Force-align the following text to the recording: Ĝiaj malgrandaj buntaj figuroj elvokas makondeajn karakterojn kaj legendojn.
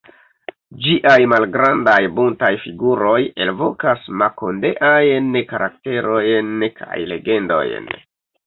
Ĝiaj 0.85 1.17
malgrandaj 1.33 1.97
buntaj 2.19 2.49
figuroj 2.63 3.19
elvokas 3.47 4.09
makondeajn 4.23 5.31
karakterojn 5.53 6.53
kaj 6.81 7.03
legendojn. 7.13 7.95